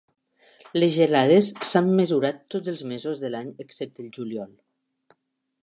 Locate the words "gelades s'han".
0.95-1.91